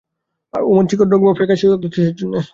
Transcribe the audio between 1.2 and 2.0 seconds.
তার ফ্যাকাশে হয়ে গেল কী